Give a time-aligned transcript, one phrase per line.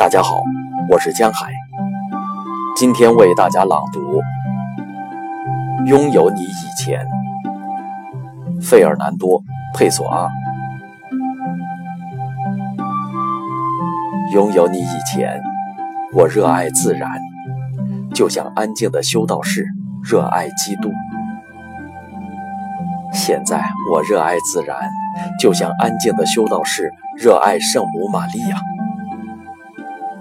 [0.00, 0.40] 大家好，
[0.88, 1.52] 我是江海，
[2.74, 4.00] 今天为大家朗读
[5.84, 7.06] 《拥有你以前》，
[8.62, 9.38] 费尔南多·
[9.76, 10.26] 佩索阿。
[14.32, 15.38] 拥有你以前，
[16.14, 17.20] 我热爱自然，
[18.14, 19.66] 就像安静的修道士
[20.02, 20.90] 热爱基督。
[23.12, 24.78] 现在我热爱自然，
[25.38, 28.56] 就像安静的修道士热爱圣母玛利亚。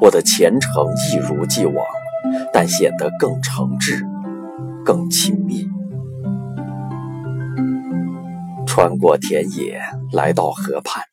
[0.02, 0.72] 我的虔诚
[1.12, 1.86] 一如既往，
[2.54, 4.06] 但显得更诚挚、
[4.86, 5.68] 更亲密。
[8.66, 9.82] 穿过田野，
[10.14, 11.04] 来到河畔，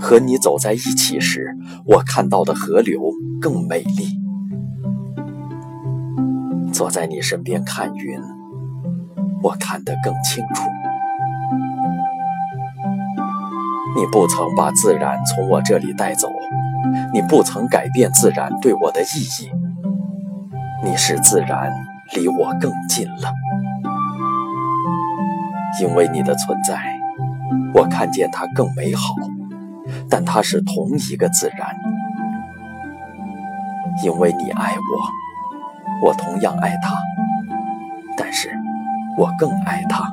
[0.00, 1.54] 和你走在一起时，
[1.86, 3.00] 我看到的河流
[3.40, 4.18] 更美丽。
[6.72, 8.18] 坐在你身边看云，
[9.42, 10.68] 我看得更清楚。
[13.94, 16.28] 你不曾把自然从我这里带走，
[17.12, 19.04] 你不曾改变自然对我的意
[19.40, 19.50] 义，
[20.84, 21.72] 你使自然
[22.14, 23.32] 离我更近了。
[25.80, 26.78] 因为你的存在，
[27.74, 29.14] 我看见它更美好，
[30.10, 31.68] 但它是同一个自然。
[34.04, 36.94] 因为你爱我，我同样爱它，
[38.16, 38.50] 但是
[39.16, 40.10] 我更爱它。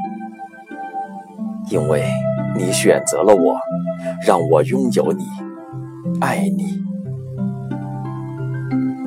[1.69, 2.09] 因为
[2.55, 3.59] 你选择了我，
[4.25, 5.25] 让我拥有你，
[6.21, 6.83] 爱你。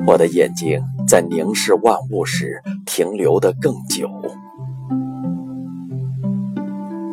[0.05, 4.09] 我的眼睛在凝视万物时停留得更久。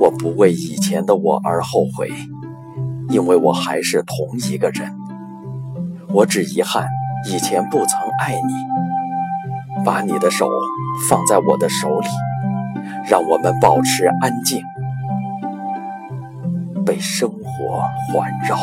[0.00, 2.10] 我不为以前的我而后悔，
[3.10, 4.16] 因为我还是同
[4.50, 4.90] 一个人。
[6.12, 6.88] 我只遗憾
[7.28, 9.84] 以前不曾爱你。
[9.84, 10.48] 把你的手
[11.08, 12.08] 放在我的手里，
[13.08, 14.60] 让我们保持安静。
[16.84, 17.80] 被生活
[18.12, 18.56] 环绕。